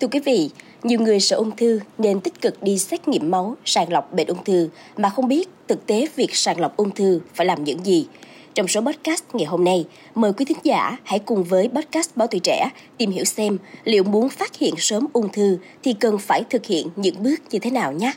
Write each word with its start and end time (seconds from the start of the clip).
Thưa 0.00 0.08
quý 0.08 0.20
vị, 0.20 0.50
nhiều 0.82 1.00
người 1.00 1.20
sợ 1.20 1.36
ung 1.36 1.56
thư 1.56 1.80
nên 1.98 2.20
tích 2.20 2.40
cực 2.40 2.62
đi 2.62 2.78
xét 2.78 3.08
nghiệm 3.08 3.30
máu, 3.30 3.56
sàng 3.64 3.92
lọc 3.92 4.12
bệnh 4.12 4.26
ung 4.26 4.44
thư 4.44 4.68
mà 4.96 5.08
không 5.08 5.28
biết 5.28 5.48
thực 5.68 5.86
tế 5.86 6.08
việc 6.16 6.34
sàng 6.34 6.60
lọc 6.60 6.76
ung 6.76 6.90
thư 6.90 7.20
phải 7.34 7.46
làm 7.46 7.64
những 7.64 7.86
gì. 7.86 8.06
Trong 8.54 8.68
số 8.68 8.80
podcast 8.80 9.24
ngày 9.32 9.44
hôm 9.44 9.64
nay, 9.64 9.86
mời 10.14 10.32
quý 10.32 10.44
thính 10.44 10.58
giả 10.62 10.96
hãy 11.04 11.18
cùng 11.18 11.44
với 11.44 11.68
podcast 11.68 12.10
Báo 12.16 12.28
Tuổi 12.28 12.40
Trẻ 12.40 12.68
tìm 12.96 13.10
hiểu 13.10 13.24
xem 13.24 13.58
liệu 13.84 14.04
muốn 14.04 14.28
phát 14.28 14.56
hiện 14.56 14.74
sớm 14.78 15.06
ung 15.12 15.32
thư 15.32 15.58
thì 15.82 15.92
cần 15.92 16.18
phải 16.18 16.42
thực 16.50 16.66
hiện 16.66 16.88
những 16.96 17.22
bước 17.22 17.36
như 17.50 17.58
thế 17.58 17.70
nào 17.70 17.92
nhé. 17.92 18.12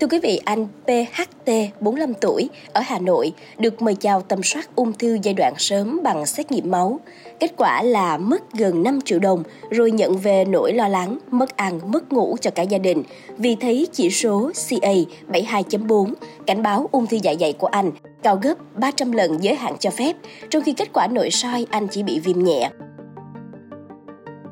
Thưa 0.00 0.06
quý 0.06 0.18
vị, 0.22 0.40
anh 0.44 0.68
PHT, 0.86 1.50
45 1.80 2.14
tuổi, 2.14 2.48
ở 2.72 2.80
Hà 2.84 2.98
Nội, 2.98 3.32
được 3.58 3.82
mời 3.82 3.94
chào 3.94 4.22
tầm 4.22 4.42
soát 4.42 4.76
ung 4.76 4.92
thư 4.92 5.18
giai 5.22 5.34
đoạn 5.34 5.54
sớm 5.58 6.00
bằng 6.02 6.26
xét 6.26 6.52
nghiệm 6.52 6.70
máu. 6.70 7.00
Kết 7.40 7.52
quả 7.56 7.82
là 7.82 8.18
mất 8.18 8.52
gần 8.52 8.82
5 8.82 9.00
triệu 9.00 9.18
đồng, 9.18 9.42
rồi 9.70 9.90
nhận 9.90 10.18
về 10.18 10.44
nỗi 10.44 10.72
lo 10.72 10.88
lắng, 10.88 11.18
mất 11.30 11.56
ăn, 11.56 11.80
mất 11.92 12.12
ngủ 12.12 12.36
cho 12.40 12.50
cả 12.50 12.62
gia 12.62 12.78
đình, 12.78 13.02
vì 13.38 13.56
thấy 13.60 13.86
chỉ 13.92 14.10
số 14.10 14.50
CA 14.68 14.92
72.4, 15.32 16.12
cảnh 16.46 16.62
báo 16.62 16.88
ung 16.92 17.06
thư 17.06 17.16
dạ 17.22 17.34
dày 17.40 17.52
của 17.52 17.66
anh, 17.66 17.90
cao 18.22 18.38
gấp 18.42 18.54
300 18.74 19.12
lần 19.12 19.38
giới 19.40 19.54
hạn 19.54 19.76
cho 19.80 19.90
phép, 19.90 20.16
trong 20.50 20.62
khi 20.62 20.72
kết 20.72 20.88
quả 20.92 21.06
nội 21.06 21.30
soi 21.30 21.66
anh 21.70 21.88
chỉ 21.88 22.02
bị 22.02 22.20
viêm 22.20 22.44
nhẹ. 22.44 22.70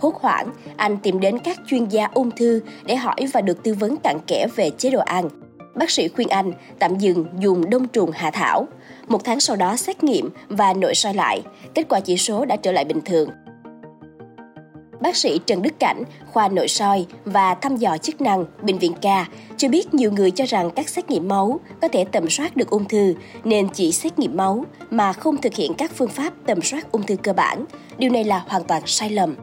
Hốt 0.05 0.21
hoảng, 0.21 0.51
anh 0.77 0.97
tìm 0.97 1.21
đến 1.21 1.39
các 1.39 1.61
chuyên 1.67 1.89
gia 1.89 2.09
ung 2.15 2.31
thư 2.31 2.61
để 2.85 2.97
hỏi 2.97 3.17
và 3.33 3.41
được 3.41 3.63
tư 3.63 3.75
vấn 3.75 3.97
cặn 3.97 4.19
kẽ 4.27 4.47
về 4.57 4.71
chế 4.71 4.91
độ 4.91 5.01
ăn. 5.01 5.29
Bác 5.75 5.91
sĩ 5.91 6.09
khuyên 6.09 6.29
anh 6.29 6.53
tạm 6.79 6.99
dừng 6.99 7.27
dùng 7.39 7.71
đông 7.71 7.89
trùng 7.89 8.11
hạ 8.11 8.31
thảo. 8.31 8.67
Một 9.09 9.25
tháng 9.25 9.41
sau 9.41 9.57
đó 9.57 9.77
xét 9.77 10.05
nghiệm 10.05 10.31
và 10.49 10.73
nội 10.73 10.95
soi 10.95 11.15
lại, 11.15 11.43
kết 11.75 11.87
quả 11.89 12.01
chỉ 12.01 12.17
số 12.17 12.45
đã 12.45 12.57
trở 12.57 12.73
lại 12.73 12.85
bình 12.85 13.01
thường. 13.05 13.31
Bác 15.01 15.17
sĩ 15.17 15.41
Trần 15.47 15.63
Đức 15.63 15.79
Cảnh, 15.79 16.03
khoa 16.33 16.49
nội 16.49 16.69
soi 16.69 17.07
và 17.25 17.55
thăm 17.55 17.77
dò 17.77 17.99
chức 17.99 18.21
năng, 18.21 18.45
Bệnh 18.63 18.79
viện 18.79 18.93
Ca, 19.03 19.27
cho 19.57 19.69
biết 19.69 19.95
nhiều 19.95 20.13
người 20.13 20.31
cho 20.31 20.45
rằng 20.45 20.71
các 20.71 20.89
xét 20.89 21.11
nghiệm 21.11 21.29
máu 21.29 21.61
có 21.81 21.89
thể 21.89 22.05
tầm 22.05 22.31
soát 22.31 22.57
được 22.57 22.71
ung 22.71 22.89
thư, 22.89 23.15
nên 23.45 23.69
chỉ 23.69 23.93
xét 23.93 24.19
nghiệm 24.19 24.37
máu 24.37 24.65
mà 24.91 25.13
không 25.13 25.37
thực 25.37 25.55
hiện 25.55 25.75
các 25.75 25.91
phương 25.95 26.09
pháp 26.09 26.33
tầm 26.47 26.63
soát 26.63 26.93
ung 26.93 27.03
thư 27.03 27.17
cơ 27.17 27.33
bản. 27.33 27.65
Điều 27.99 28.11
này 28.11 28.25
là 28.25 28.45
hoàn 28.49 28.65
toàn 28.65 28.83
sai 28.87 29.11
lầm. 29.11 29.37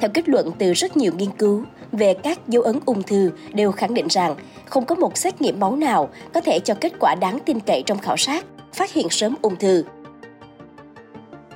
Theo 0.00 0.10
kết 0.14 0.28
luận 0.28 0.52
từ 0.58 0.72
rất 0.72 0.96
nhiều 0.96 1.12
nghiên 1.16 1.30
cứu 1.30 1.64
về 1.92 2.14
các 2.14 2.48
dấu 2.48 2.62
ấn 2.62 2.78
ung 2.86 3.02
thư 3.02 3.30
đều 3.52 3.72
khẳng 3.72 3.94
định 3.94 4.06
rằng 4.10 4.34
không 4.64 4.84
có 4.84 4.94
một 4.94 5.16
xét 5.16 5.42
nghiệm 5.42 5.60
máu 5.60 5.76
nào 5.76 6.08
có 6.32 6.40
thể 6.40 6.58
cho 6.58 6.74
kết 6.74 6.92
quả 7.00 7.14
đáng 7.14 7.38
tin 7.46 7.60
cậy 7.60 7.82
trong 7.86 7.98
khảo 7.98 8.16
sát, 8.16 8.44
phát 8.72 8.92
hiện 8.92 9.08
sớm 9.10 9.34
ung 9.42 9.56
thư. 9.56 9.84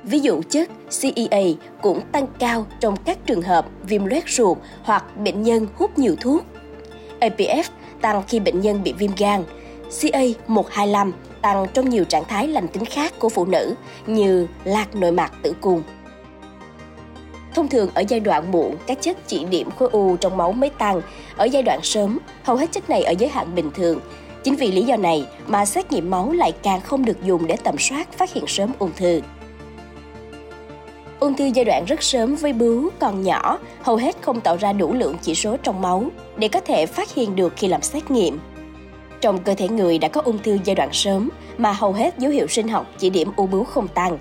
Ví 0.03 0.19
dụ 0.19 0.41
chất 0.49 0.69
CEA 1.01 1.43
cũng 1.81 2.01
tăng 2.11 2.27
cao 2.39 2.67
trong 2.79 2.95
các 3.05 3.17
trường 3.25 3.41
hợp 3.41 3.67
viêm 3.83 4.05
loét 4.05 4.23
ruột 4.29 4.57
hoặc 4.83 5.17
bệnh 5.17 5.43
nhân 5.43 5.67
hút 5.75 5.99
nhiều 5.99 6.15
thuốc. 6.21 6.45
APF 7.19 7.63
tăng 8.01 8.23
khi 8.27 8.39
bệnh 8.39 8.61
nhân 8.61 8.83
bị 8.83 8.93
viêm 8.93 9.11
gan. 9.17 9.43
CA125 9.89 11.11
tăng 11.41 11.65
trong 11.73 11.89
nhiều 11.89 12.05
trạng 12.05 12.25
thái 12.25 12.47
lành 12.47 12.67
tính 12.67 12.85
khác 12.85 13.13
của 13.19 13.29
phụ 13.29 13.45
nữ 13.45 13.75
như 14.07 14.47
lạc 14.63 14.95
nội 14.95 15.11
mạc 15.11 15.31
tử 15.43 15.53
cung. 15.61 15.83
Thông 17.55 17.67
thường 17.67 17.89
ở 17.93 18.03
giai 18.07 18.19
đoạn 18.19 18.51
muộn, 18.51 18.75
các 18.87 19.01
chất 19.01 19.17
chỉ 19.27 19.45
điểm 19.45 19.69
khối 19.71 19.89
u 19.91 20.15
trong 20.15 20.37
máu 20.37 20.51
mới 20.51 20.69
tăng. 20.69 21.01
Ở 21.37 21.45
giai 21.45 21.63
đoạn 21.63 21.79
sớm, 21.83 22.19
hầu 22.43 22.55
hết 22.55 22.71
chất 22.71 22.89
này 22.89 23.03
ở 23.03 23.13
giới 23.19 23.29
hạn 23.29 23.55
bình 23.55 23.71
thường. 23.75 23.99
Chính 24.43 24.55
vì 24.55 24.71
lý 24.71 24.81
do 24.81 24.95
này 24.95 25.27
mà 25.47 25.65
xét 25.65 25.91
nghiệm 25.91 26.11
máu 26.11 26.31
lại 26.31 26.51
càng 26.63 26.81
không 26.81 27.05
được 27.05 27.23
dùng 27.23 27.47
để 27.47 27.57
tầm 27.63 27.75
soát 27.79 28.13
phát 28.17 28.33
hiện 28.33 28.43
sớm 28.47 28.71
ung 28.79 28.91
thư. 28.97 29.21
Ung 31.19 31.33
thư 31.33 31.45
giai 31.45 31.65
đoạn 31.65 31.85
rất 31.85 32.03
sớm 32.03 32.35
với 32.35 32.53
bướu 32.53 32.89
còn 32.99 33.21
nhỏ, 33.21 33.59
hầu 33.81 33.95
hết 33.95 34.15
không 34.21 34.41
tạo 34.41 34.57
ra 34.57 34.73
đủ 34.73 34.93
lượng 34.93 35.15
chỉ 35.21 35.35
số 35.35 35.57
trong 35.63 35.81
máu 35.81 36.05
để 36.37 36.47
có 36.47 36.59
thể 36.59 36.85
phát 36.85 37.13
hiện 37.13 37.35
được 37.35 37.53
khi 37.57 37.67
làm 37.67 37.81
xét 37.81 38.11
nghiệm. 38.11 38.39
Trong 39.21 39.39
cơ 39.39 39.53
thể 39.53 39.67
người 39.67 39.97
đã 39.97 40.07
có 40.07 40.21
ung 40.25 40.39
thư 40.43 40.57
giai 40.63 40.75
đoạn 40.75 40.89
sớm 40.93 41.29
mà 41.57 41.71
hầu 41.71 41.93
hết 41.93 42.19
dấu 42.19 42.31
hiệu 42.31 42.47
sinh 42.47 42.67
học 42.67 42.87
chỉ 42.97 43.09
điểm 43.09 43.31
u 43.35 43.47
bướu 43.47 43.63
không 43.63 43.87
tăng, 43.87 44.17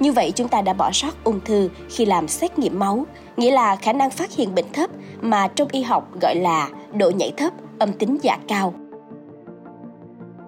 như 0.00 0.12
vậy 0.12 0.32
chúng 0.34 0.48
ta 0.48 0.62
đã 0.62 0.72
bỏ 0.72 0.90
sót 0.92 1.24
ung 1.24 1.40
thư 1.44 1.68
khi 1.88 2.04
làm 2.04 2.28
xét 2.28 2.58
nghiệm 2.58 2.78
máu, 2.78 3.06
nghĩa 3.36 3.50
là 3.50 3.76
khả 3.76 3.92
năng 3.92 4.10
phát 4.10 4.32
hiện 4.32 4.54
bệnh 4.54 4.72
thấp 4.72 4.90
mà 5.20 5.48
trong 5.48 5.68
y 5.72 5.82
học 5.82 6.20
gọi 6.20 6.34
là 6.34 6.68
độ 6.92 7.10
nhảy 7.10 7.32
thấp, 7.36 7.52
âm 7.78 7.92
tính 7.92 8.18
giả 8.22 8.38
cao. 8.48 8.74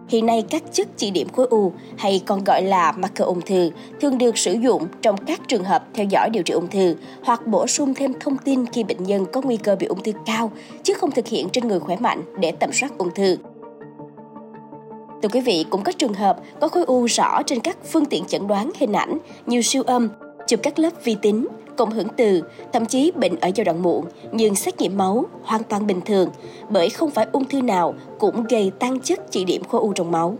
Hiện 0.08 0.26
nay 0.26 0.44
các 0.50 0.62
chất 0.72 0.88
chỉ 0.96 1.10
điểm 1.10 1.28
khối 1.28 1.46
u 1.50 1.72
hay 1.98 2.22
còn 2.26 2.44
gọi 2.44 2.62
là 2.62 2.92
marker 2.92 3.26
ung 3.26 3.40
thư 3.40 3.70
thường 4.00 4.18
được 4.18 4.38
sử 4.38 4.52
dụng 4.52 4.86
trong 5.02 5.16
các 5.26 5.40
trường 5.48 5.64
hợp 5.64 5.84
theo 5.94 6.06
dõi 6.06 6.30
điều 6.32 6.42
trị 6.42 6.54
ung 6.54 6.68
thư 6.68 6.96
hoặc 7.24 7.46
bổ 7.46 7.66
sung 7.66 7.94
thêm 7.94 8.12
thông 8.20 8.36
tin 8.38 8.66
khi 8.66 8.84
bệnh 8.84 9.02
nhân 9.02 9.26
có 9.32 9.40
nguy 9.44 9.56
cơ 9.56 9.76
bị 9.76 9.86
ung 9.86 10.02
thư 10.02 10.12
cao 10.26 10.50
chứ 10.82 10.94
không 10.94 11.10
thực 11.10 11.26
hiện 11.26 11.48
trên 11.48 11.68
người 11.68 11.80
khỏe 11.80 11.96
mạnh 11.96 12.22
để 12.40 12.52
tầm 12.52 12.70
soát 12.72 12.98
ung 12.98 13.14
thư. 13.14 13.36
Thưa 15.22 15.28
quý 15.28 15.40
vị, 15.40 15.64
cũng 15.70 15.82
có 15.82 15.92
trường 15.92 16.14
hợp 16.14 16.36
có 16.60 16.68
khối 16.68 16.84
u 16.84 17.04
rõ 17.04 17.42
trên 17.42 17.60
các 17.60 17.76
phương 17.92 18.04
tiện 18.04 18.24
chẩn 18.24 18.46
đoán 18.46 18.70
hình 18.76 18.92
ảnh 18.92 19.18
như 19.46 19.62
siêu 19.62 19.82
âm, 19.82 20.08
chụp 20.46 20.60
các 20.62 20.78
lớp 20.78 20.90
vi 21.04 21.16
tính, 21.22 21.48
cộng 21.76 21.90
hưởng 21.90 22.08
từ, 22.16 22.42
thậm 22.72 22.86
chí 22.86 23.12
bệnh 23.14 23.40
ở 23.40 23.50
giai 23.54 23.64
đoạn 23.64 23.82
muộn, 23.82 24.04
nhưng 24.32 24.54
xét 24.54 24.80
nghiệm 24.80 24.98
máu 24.98 25.24
hoàn 25.42 25.64
toàn 25.64 25.86
bình 25.86 26.00
thường, 26.00 26.28
bởi 26.70 26.90
không 26.90 27.10
phải 27.10 27.26
ung 27.32 27.44
thư 27.44 27.62
nào 27.62 27.94
cũng 28.18 28.44
gây 28.44 28.70
tăng 28.78 29.00
chất 29.00 29.30
chỉ 29.30 29.44
điểm 29.44 29.64
khối 29.64 29.80
u 29.80 29.92
trong 29.92 30.10
máu. 30.10 30.36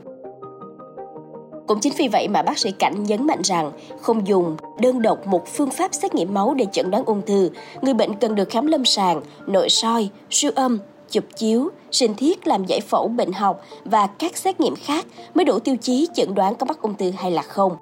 Cũng 1.66 1.80
chính 1.80 1.92
vì 1.98 2.08
vậy 2.08 2.28
mà 2.28 2.42
bác 2.42 2.58
sĩ 2.58 2.70
Cảnh 2.70 3.02
nhấn 3.02 3.26
mạnh 3.26 3.40
rằng 3.42 3.72
không 4.00 4.26
dùng 4.26 4.56
đơn 4.80 5.02
độc 5.02 5.26
một 5.26 5.46
phương 5.54 5.70
pháp 5.70 5.94
xét 5.94 6.14
nghiệm 6.14 6.34
máu 6.34 6.54
để 6.54 6.66
chẩn 6.72 6.90
đoán 6.90 7.04
ung 7.04 7.22
thư, 7.26 7.50
người 7.82 7.94
bệnh 7.94 8.14
cần 8.14 8.34
được 8.34 8.50
khám 8.50 8.66
lâm 8.66 8.84
sàng, 8.84 9.20
nội 9.46 9.68
soi, 9.68 10.08
siêu 10.30 10.50
âm, 10.54 10.78
chụp 11.12 11.24
chiếu, 11.36 11.70
sinh 11.90 12.14
thiết 12.14 12.46
làm 12.46 12.64
giải 12.64 12.80
phẫu 12.80 13.08
bệnh 13.08 13.32
học 13.32 13.60
và 13.84 14.06
các 14.06 14.36
xét 14.36 14.60
nghiệm 14.60 14.74
khác 14.76 15.06
mới 15.34 15.44
đủ 15.44 15.58
tiêu 15.58 15.76
chí 15.76 16.08
chẩn 16.14 16.34
đoán 16.34 16.54
có 16.54 16.66
mắc 16.66 16.82
ung 16.82 16.94
thư 16.94 17.10
hay 17.10 17.30
là 17.30 17.42
không. 17.42 17.76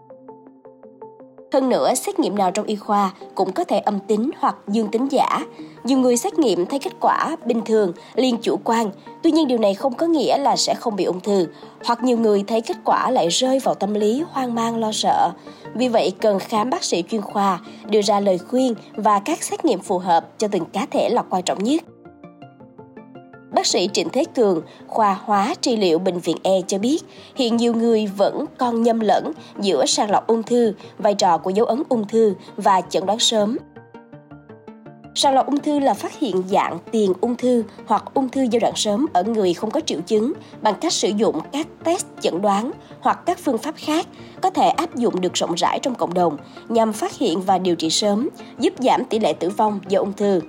Hơn 1.52 1.68
nữa, 1.68 1.94
xét 1.94 2.18
nghiệm 2.18 2.38
nào 2.38 2.50
trong 2.50 2.66
y 2.66 2.76
khoa 2.76 3.12
cũng 3.34 3.52
có 3.52 3.64
thể 3.64 3.78
âm 3.78 4.00
tính 4.00 4.30
hoặc 4.38 4.56
dương 4.68 4.88
tính 4.88 5.08
giả. 5.10 5.44
Nhiều 5.84 5.98
người 5.98 6.16
xét 6.16 6.38
nghiệm 6.38 6.66
thấy 6.66 6.78
kết 6.78 6.92
quả 7.00 7.36
bình 7.44 7.60
thường, 7.64 7.92
liền 8.14 8.36
chủ 8.36 8.56
quan. 8.64 8.90
Tuy 9.22 9.30
nhiên 9.30 9.48
điều 9.48 9.58
này 9.58 9.74
không 9.74 9.94
có 9.94 10.06
nghĩa 10.06 10.38
là 10.38 10.56
sẽ 10.56 10.74
không 10.74 10.96
bị 10.96 11.04
ung 11.04 11.20
thư. 11.20 11.46
Hoặc 11.84 12.04
nhiều 12.04 12.18
người 12.18 12.44
thấy 12.46 12.60
kết 12.60 12.76
quả 12.84 13.10
lại 13.10 13.28
rơi 13.28 13.58
vào 13.58 13.74
tâm 13.74 13.94
lý 13.94 14.24
hoang 14.30 14.54
mang 14.54 14.76
lo 14.76 14.92
sợ. 14.92 15.30
Vì 15.74 15.88
vậy 15.88 16.12
cần 16.20 16.38
khám 16.38 16.70
bác 16.70 16.84
sĩ 16.84 17.04
chuyên 17.10 17.20
khoa, 17.20 17.60
đưa 17.86 18.02
ra 18.02 18.20
lời 18.20 18.38
khuyên 18.38 18.74
và 18.96 19.18
các 19.18 19.42
xét 19.42 19.64
nghiệm 19.64 19.80
phù 19.80 19.98
hợp 19.98 20.38
cho 20.38 20.48
từng 20.48 20.64
cá 20.64 20.86
thể 20.90 21.08
là 21.08 21.22
quan 21.30 21.42
trọng 21.42 21.64
nhất. 21.64 21.82
Bác 23.52 23.66
sĩ 23.66 23.88
Trịnh 23.92 24.08
Thế 24.08 24.24
Cường, 24.34 24.62
khoa 24.86 25.18
hóa 25.24 25.54
trị 25.60 25.76
liệu 25.76 25.98
Bệnh 25.98 26.18
viện 26.18 26.36
E 26.42 26.60
cho 26.66 26.78
biết, 26.78 27.04
hiện 27.34 27.56
nhiều 27.56 27.74
người 27.74 28.06
vẫn 28.06 28.44
còn 28.58 28.82
nhầm 28.82 29.00
lẫn 29.00 29.32
giữa 29.60 29.86
sàng 29.86 30.10
lọc 30.10 30.26
ung 30.26 30.42
thư, 30.42 30.74
vai 30.98 31.14
trò 31.14 31.38
của 31.38 31.50
dấu 31.50 31.66
ấn 31.66 31.82
ung 31.88 32.08
thư 32.08 32.34
và 32.56 32.80
chẩn 32.80 33.06
đoán 33.06 33.18
sớm. 33.18 33.56
Sàng 35.14 35.34
lọc 35.34 35.46
ung 35.46 35.60
thư 35.60 35.78
là 35.78 35.94
phát 35.94 36.18
hiện 36.18 36.42
dạng 36.50 36.78
tiền 36.92 37.12
ung 37.20 37.36
thư 37.36 37.64
hoặc 37.86 38.04
ung 38.14 38.28
thư 38.28 38.42
giai 38.50 38.60
đoạn 38.60 38.72
sớm 38.76 39.06
ở 39.12 39.22
người 39.22 39.54
không 39.54 39.70
có 39.70 39.80
triệu 39.86 40.00
chứng 40.00 40.32
bằng 40.62 40.74
cách 40.80 40.92
sử 40.92 41.08
dụng 41.08 41.40
các 41.52 41.66
test 41.84 42.06
chẩn 42.20 42.42
đoán 42.42 42.70
hoặc 43.00 43.20
các 43.26 43.38
phương 43.38 43.58
pháp 43.58 43.74
khác 43.76 44.06
có 44.42 44.50
thể 44.50 44.68
áp 44.68 44.96
dụng 44.96 45.20
được 45.20 45.34
rộng 45.34 45.54
rãi 45.54 45.78
trong 45.82 45.94
cộng 45.94 46.14
đồng 46.14 46.36
nhằm 46.68 46.92
phát 46.92 47.18
hiện 47.18 47.40
và 47.40 47.58
điều 47.58 47.76
trị 47.76 47.90
sớm, 47.90 48.28
giúp 48.58 48.74
giảm 48.78 49.04
tỷ 49.04 49.18
lệ 49.18 49.32
tử 49.32 49.48
vong 49.48 49.80
do 49.88 49.98
ung 50.00 50.12
thư. 50.12 50.40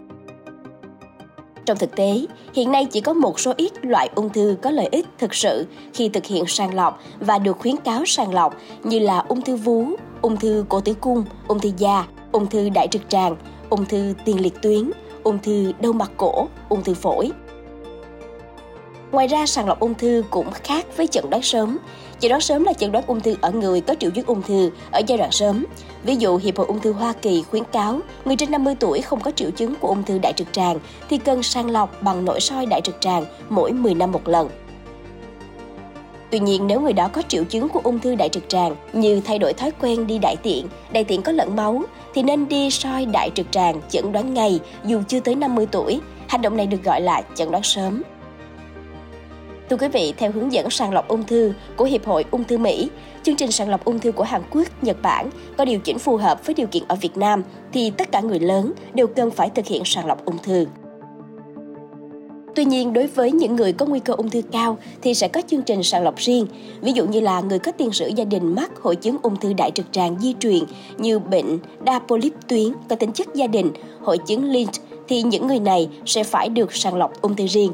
Trong 1.66 1.78
thực 1.78 1.96
tế, 1.96 2.26
hiện 2.54 2.72
nay 2.72 2.86
chỉ 2.86 3.02
có 3.02 3.14
một 3.14 3.40
số 3.40 3.54
ít 3.58 3.86
loại 3.86 4.10
ung 4.16 4.30
thư 4.30 4.58
có 4.62 4.72
lợi 4.72 4.88
ích 4.92 5.06
thực 5.20 5.34
sự 5.34 5.66
khi 5.94 6.10
thực 6.10 6.26
hiện 6.26 6.44
sàng 6.48 6.74
lọc 6.74 7.00
và 7.20 7.40
được 7.40 7.58
khuyến 7.60 7.78
cáo 7.78 8.06
sàng 8.06 8.34
lọc 8.34 8.56
như 8.84 9.00
là 9.00 9.20
ung 9.28 9.42
thư 9.42 9.56
vú, 9.56 9.86
ung 10.22 10.38
thư 10.38 10.66
cổ 10.70 10.82
tử 10.82 10.94
cung, 10.94 11.24
ung 11.48 11.60
thư 11.60 11.72
da, 11.78 12.08
ung 12.32 12.48
thư 12.48 12.70
đại 12.70 12.88
trực 12.92 13.10
tràng, 13.10 13.36
ung 13.70 13.86
thư 13.86 14.14
tiền 14.26 14.42
liệt 14.42 14.62
tuyến, 14.62 14.92
ung 15.24 15.40
thư 15.40 15.72
đầu 15.82 15.94
mặt 15.94 16.12
cổ, 16.18 16.48
ung 16.70 16.84
thư 16.84 16.94
phổi. 16.94 17.32
Ngoài 19.12 19.28
ra, 19.28 19.46
sàng 19.46 19.68
lọc 19.68 19.80
ung 19.80 19.94
thư 19.94 20.24
cũng 20.30 20.52
khác 20.52 20.86
với 20.98 21.08
chẩn 21.08 21.30
đoán 21.30 21.44
sớm. 21.44 21.78
Chẩn 22.20 22.30
đoán 22.30 22.42
sớm 22.42 22.64
là 22.64 22.74
chẩn 22.74 22.92
đoán 22.92 23.06
ung 23.08 23.22
thư 23.22 23.36
ở 23.42 23.52
người 23.52 23.82
có 23.82 23.96
triệu 24.00 24.12
chứng 24.12 24.26
ung 24.26 24.42
thư 24.42 24.72
ở 24.92 25.02
giai 25.08 25.18
đoạn 25.18 25.32
sớm. 25.32 25.66
Ví 26.04 26.16
dụ, 26.16 26.38
Hiệp 26.38 26.58
hội 26.58 26.68
Ung 26.68 26.80
thư 26.80 26.92
Hoa 26.92 27.14
Kỳ 27.14 27.44
khuyến 27.44 27.64
cáo 27.64 28.00
người 28.26 28.36
trên 28.36 28.52
50 28.52 28.76
tuổi 28.80 29.02
không 29.02 29.20
có 29.20 29.32
triệu 29.32 29.52
chứng 29.52 29.76
của 29.76 29.88
ung 29.88 30.04
thư 30.04 30.20
đại 30.20 30.34
trực 30.34 30.48
tràng 30.54 30.80
thì 31.10 31.18
cần 31.18 31.44
sàng 31.44 31.70
lọc 31.70 32.04
bằng 32.04 32.26
nội 32.26 32.40
soi 32.40 32.66
đại 32.66 32.82
trực 32.82 32.96
tràng 33.00 33.26
mỗi 33.50 33.72
10 33.72 33.94
năm 33.94 34.12
một 34.12 34.28
lần. 34.28 34.50
Tuy 36.30 36.40
nhiên, 36.40 36.68
nếu 36.68 36.82
người 36.82 36.94
đó 36.94 37.10
có 37.14 37.22
triệu 37.28 37.44
chứng 37.44 37.70
của 37.70 37.82
ung 37.84 38.00
thư 38.00 38.16
đại 38.16 38.30
trực 38.30 38.50
tràng 38.50 38.76
như 38.94 39.22
thay 39.26 39.40
đổi 39.40 39.54
thói 39.54 39.72
quen 39.82 40.08
đi 40.08 40.18
đại 40.18 40.36
tiện, 40.44 40.68
đại 40.92 41.04
tiện 41.04 41.22
có 41.22 41.32
lẫn 41.32 41.56
máu, 41.56 41.84
thì 42.14 42.24
nên 42.24 42.48
đi 42.48 42.72
soi 42.72 43.06
đại 43.06 43.32
trực 43.36 43.52
tràng 43.52 43.82
chẩn 43.90 44.12
đoán 44.12 44.34
ngay 44.34 44.60
dù 44.86 45.02
chưa 45.08 45.20
tới 45.20 45.36
50 45.36 45.68
tuổi. 45.72 46.00
Hành 46.28 46.42
động 46.42 46.58
này 46.58 46.68
được 46.68 46.84
gọi 46.84 47.02
là 47.02 47.22
chẩn 47.36 47.52
đoán 47.52 47.64
sớm. 47.64 48.02
Thưa 49.72 49.78
quý 49.78 49.88
vị, 49.88 50.14
theo 50.18 50.32
hướng 50.32 50.54
dẫn 50.54 50.70
sàng 50.70 50.94
lọc 50.94 51.08
ung 51.08 51.24
thư 51.24 51.54
của 51.76 51.86
Hiệp 51.86 52.06
hội 52.06 52.26
Ung 52.32 52.44
thư 52.44 52.58
Mỹ, 52.58 52.90
chương 53.24 53.36
trình 53.36 53.52
sàng 53.52 53.70
lọc 53.70 53.86
ung 53.86 54.00
thư 54.00 54.12
của 54.12 54.24
Hàn 54.24 54.42
Quốc, 54.52 54.68
Nhật 54.84 55.02
Bản 55.02 55.30
có 55.58 55.66
điều 55.66 55.80
chỉnh 55.80 56.00
phù 56.00 56.18
hợp 56.18 56.46
với 56.46 56.56
điều 56.56 56.68
kiện 56.68 56.84
ở 56.88 56.96
Việt 57.02 57.18
Nam 57.18 57.44
thì 57.74 57.92
tất 57.98 58.12
cả 58.12 58.22
người 58.22 58.40
lớn 58.40 58.74
đều 58.94 59.08
cần 59.08 59.32
phải 59.32 59.50
thực 59.50 59.68
hiện 59.68 59.82
sàng 59.86 60.06
lọc 60.06 60.26
ung 60.26 60.38
thư. 60.44 60.66
Tuy 62.56 62.66
nhiên, 62.66 62.94
đối 62.94 63.08
với 63.08 63.32
những 63.32 63.56
người 63.56 63.74
có 63.74 63.86
nguy 63.86 64.00
cơ 64.00 64.14
ung 64.14 64.30
thư 64.30 64.42
cao 64.52 64.78
thì 65.02 65.14
sẽ 65.14 65.28
có 65.28 65.42
chương 65.48 65.62
trình 65.62 65.84
sàng 65.84 66.04
lọc 66.04 66.18
riêng. 66.18 66.48
Ví 66.82 66.92
dụ 66.92 67.06
như 67.06 67.20
là 67.20 67.42
người 67.42 67.60
có 67.60 67.72
tiền 67.72 67.92
sử 67.92 68.08
gia 68.08 68.26
đình 68.26 68.56
mắc 68.56 68.72
hội 68.82 68.96
chứng 68.96 69.18
ung 69.22 69.36
thư 69.36 69.54
đại 69.54 69.72
trực 69.72 69.86
tràng 69.92 70.20
di 70.20 70.36
truyền 70.40 70.64
như 70.98 71.20
bệnh 71.20 71.60
đa 71.84 72.00
polyp 72.08 72.34
tuyến 72.48 72.74
có 72.90 72.96
tính 72.96 73.12
chất 73.12 73.28
gia 73.36 73.48
đình, 73.48 73.72
hội 74.02 74.18
chứng 74.18 74.44
Lynch 74.44 74.74
thì 75.08 75.22
những 75.22 75.48
người 75.48 75.60
này 75.60 75.90
sẽ 76.06 76.24
phải 76.24 76.50
được 76.50 76.76
sàng 76.76 76.96
lọc 76.96 77.22
ung 77.22 77.36
thư 77.36 77.48
riêng. 77.48 77.72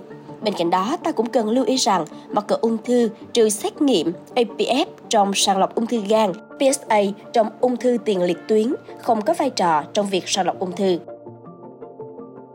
Bên 0.47 0.53
cạnh 0.53 0.69
đó, 0.69 0.97
ta 1.03 1.11
cũng 1.11 1.29
cần 1.29 1.49
lưu 1.49 1.65
ý 1.65 1.75
rằng 1.75 2.05
mặc 2.29 2.45
cỡ 2.47 2.57
ung 2.61 2.77
thư 2.85 3.09
trừ 3.33 3.49
xét 3.49 3.81
nghiệm 3.81 4.11
APF 4.35 4.85
trong 5.09 5.31
sàng 5.33 5.57
lọc 5.57 5.75
ung 5.75 5.87
thư 5.87 6.01
gan, 6.09 6.33
PSA 6.33 7.01
trong 7.33 7.49
ung 7.61 7.77
thư 7.77 7.97
tiền 8.05 8.21
liệt 8.21 8.37
tuyến 8.47 8.73
không 9.01 9.21
có 9.21 9.33
vai 9.33 9.49
trò 9.49 9.83
trong 9.93 10.09
việc 10.09 10.23
sàng 10.27 10.45
lọc 10.45 10.59
ung 10.59 10.71
thư. 10.71 10.99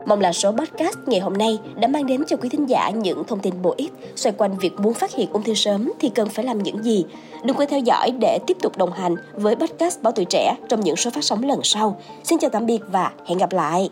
Mong 0.05 0.21
là 0.21 0.33
số 0.33 0.51
podcast 0.51 0.97
ngày 1.05 1.19
hôm 1.19 1.33
nay 1.33 1.59
đã 1.75 1.87
mang 1.87 2.05
đến 2.05 2.23
cho 2.27 2.37
quý 2.37 2.49
thính 2.49 2.69
giả 2.69 2.89
những 2.89 3.23
thông 3.27 3.39
tin 3.39 3.61
bổ 3.61 3.73
ích 3.77 3.91
xoay 4.15 4.33
quanh 4.37 4.57
việc 4.57 4.79
muốn 4.79 4.93
phát 4.93 5.13
hiện 5.13 5.29
ung 5.31 5.43
thư 5.43 5.53
sớm 5.53 5.91
thì 5.99 6.09
cần 6.09 6.29
phải 6.29 6.45
làm 6.45 6.63
những 6.63 6.83
gì. 6.83 7.05
Đừng 7.43 7.57
quên 7.57 7.69
theo 7.69 7.79
dõi 7.79 8.11
để 8.19 8.39
tiếp 8.47 8.57
tục 8.61 8.77
đồng 8.77 8.91
hành 8.91 9.15
với 9.33 9.55
podcast 9.55 10.01
Báo 10.01 10.13
Tuổi 10.13 10.25
Trẻ 10.25 10.55
trong 10.69 10.81
những 10.81 10.95
số 10.95 11.09
phát 11.09 11.23
sóng 11.23 11.43
lần 11.43 11.59
sau. 11.63 12.01
Xin 12.23 12.39
chào 12.39 12.49
tạm 12.49 12.65
biệt 12.65 12.79
và 12.91 13.11
hẹn 13.25 13.37
gặp 13.37 13.53
lại! 13.53 13.89